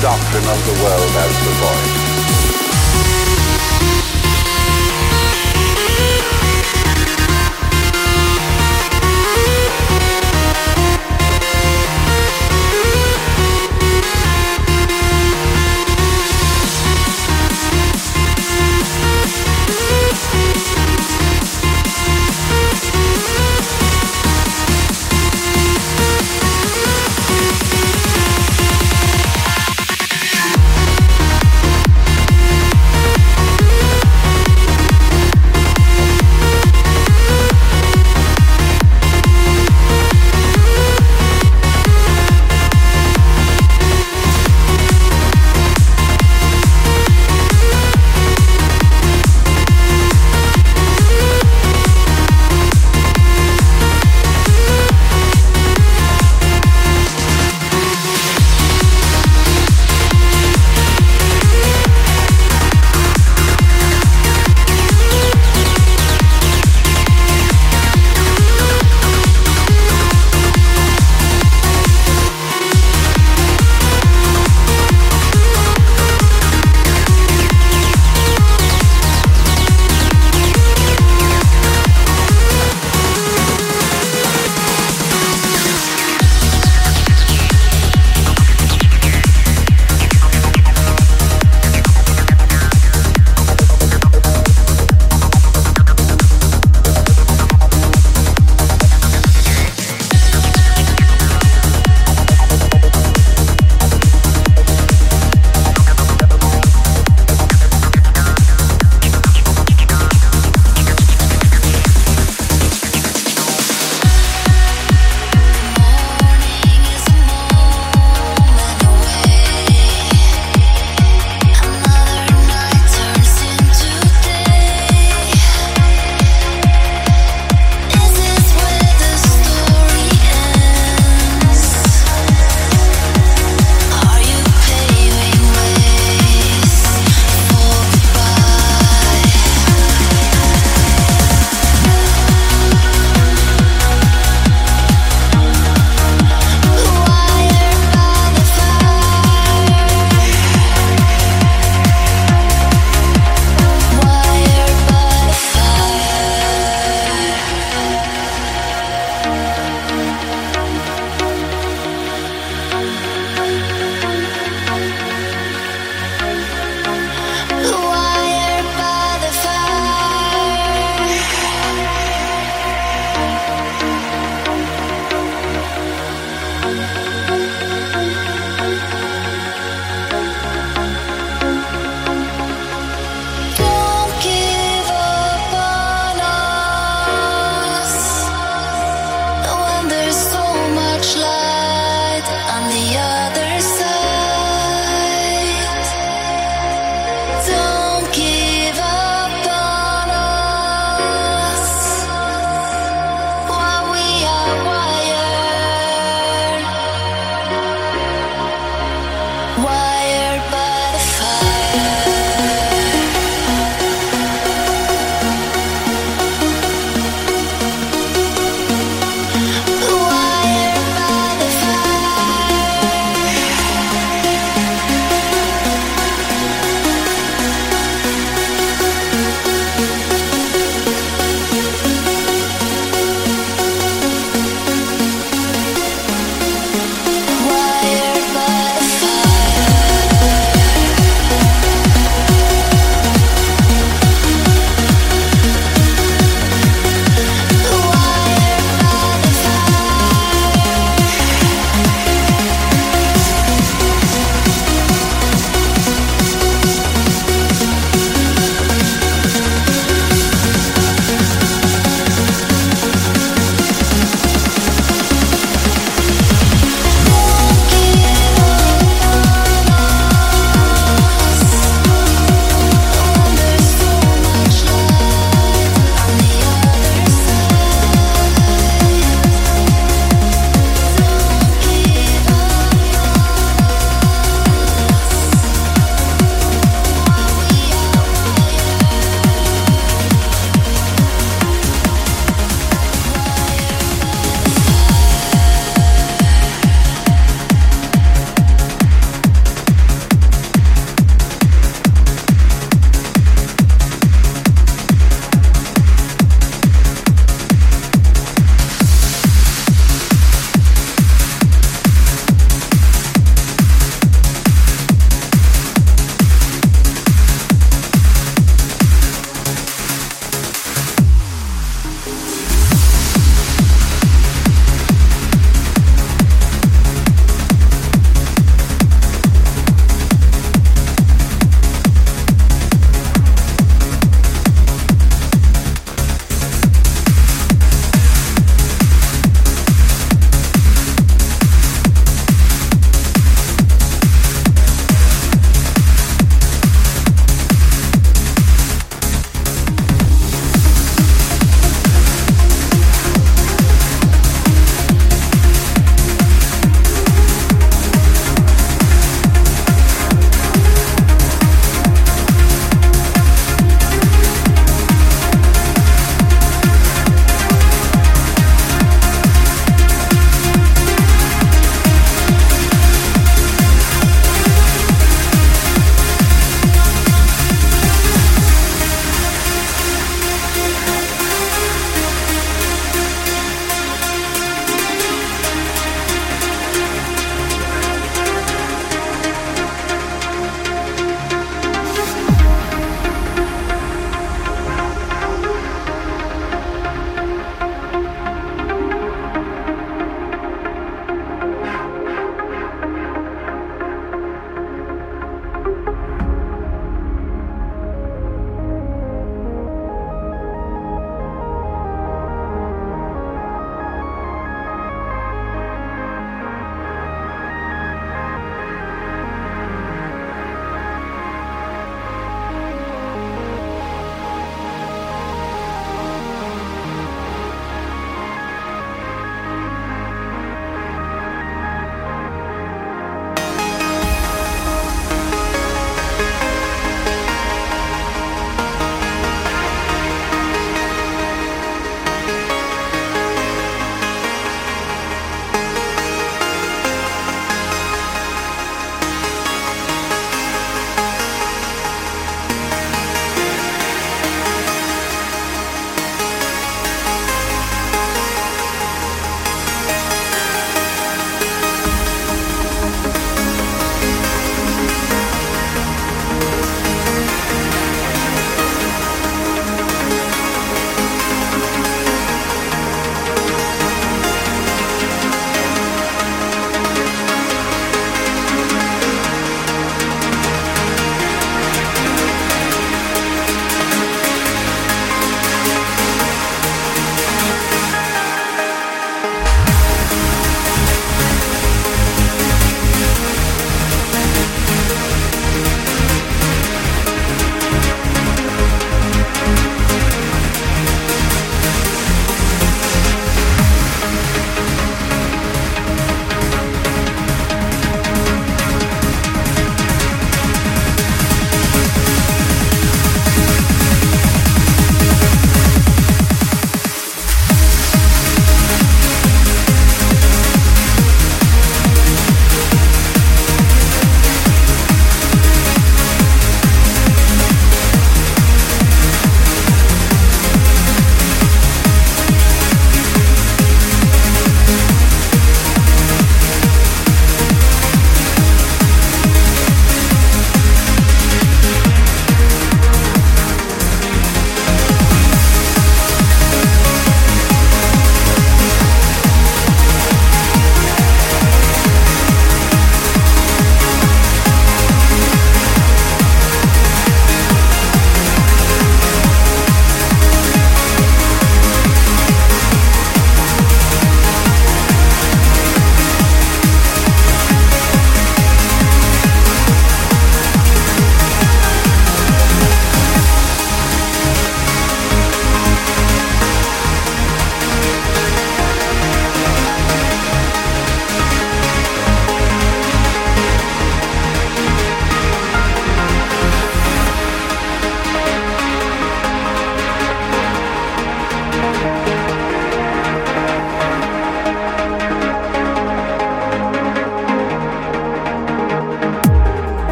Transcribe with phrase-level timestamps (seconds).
[0.00, 1.99] doctrine of the world as the void.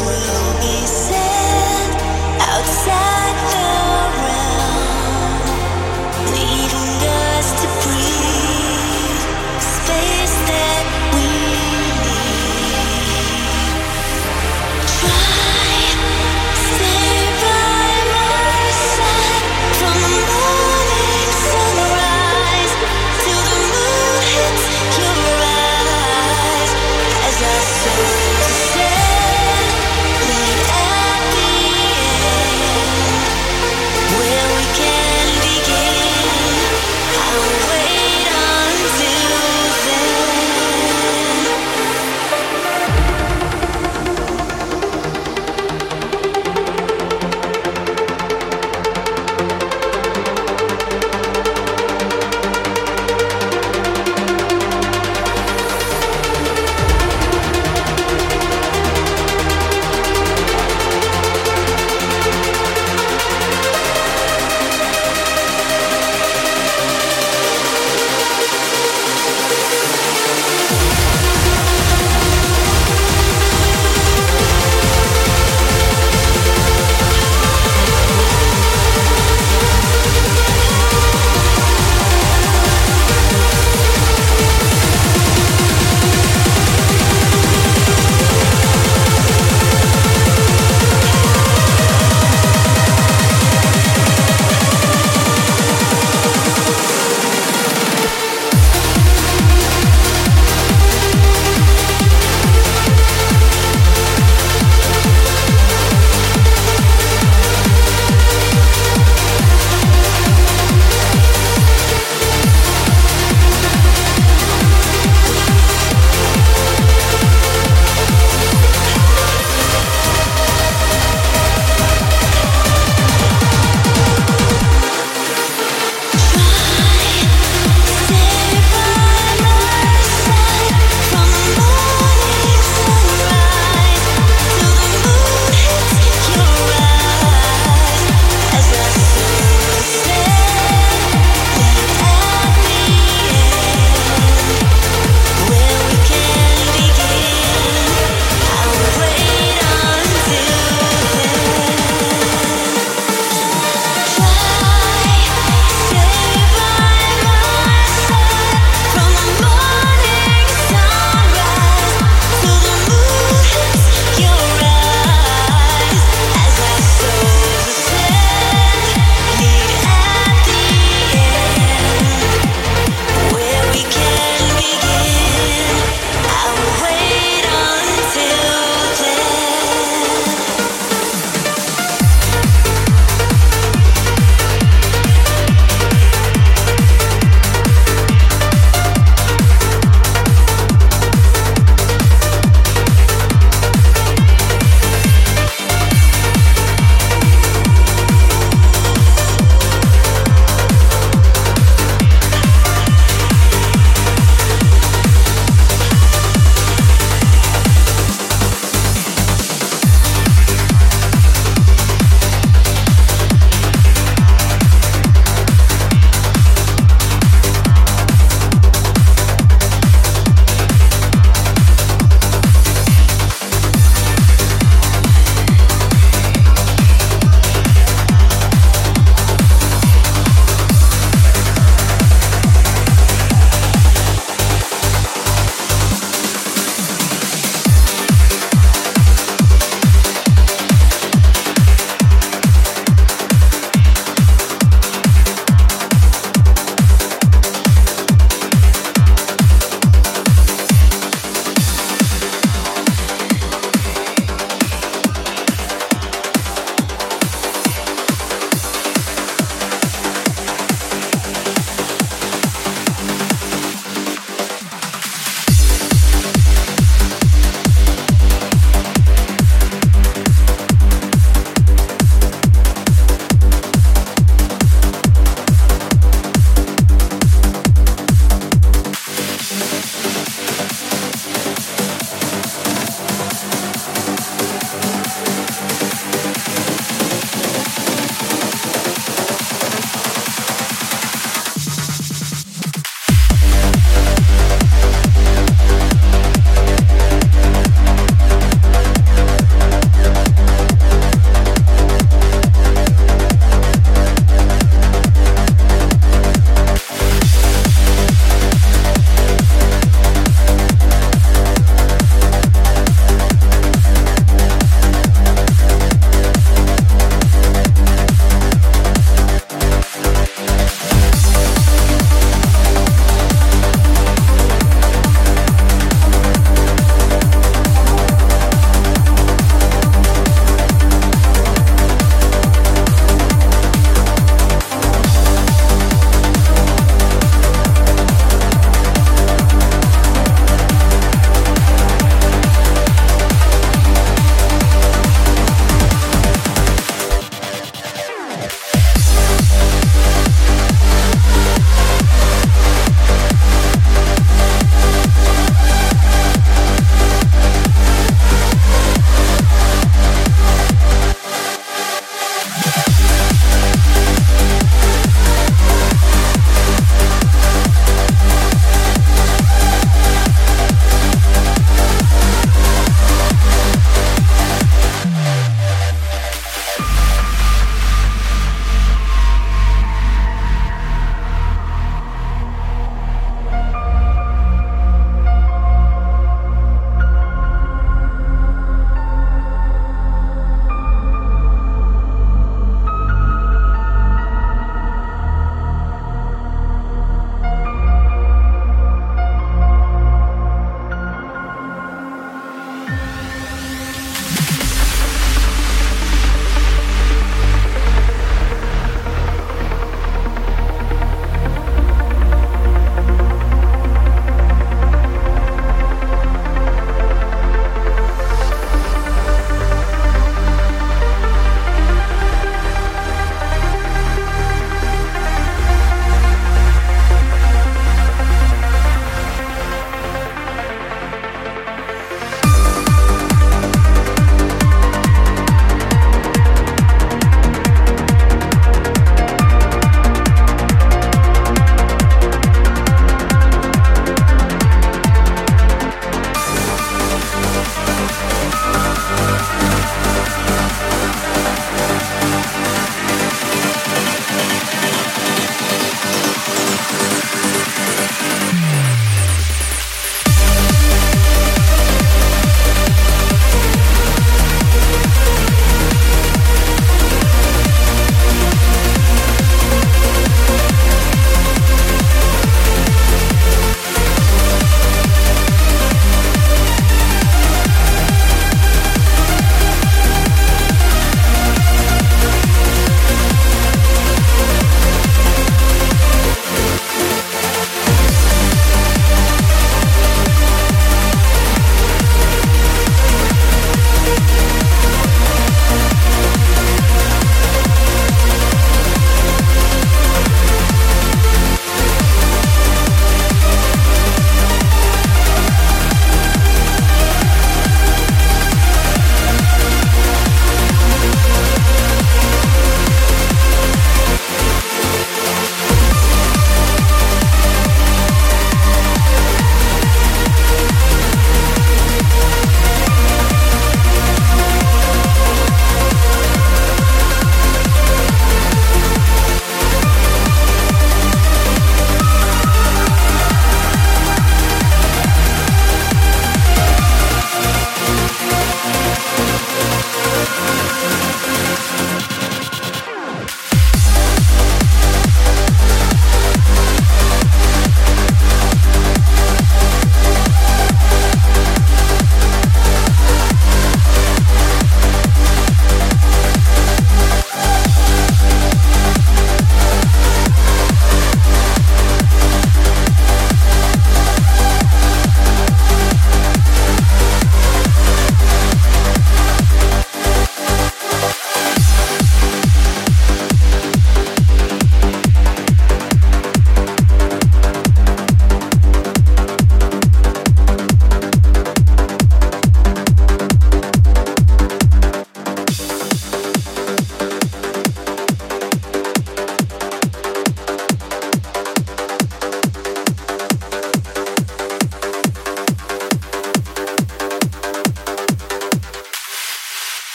[0.00, 1.90] will be said
[2.40, 3.65] outside the.